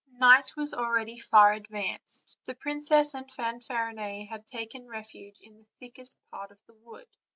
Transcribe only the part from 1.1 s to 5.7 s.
far advanced; the princess and Fanfarinet had taken refuge in the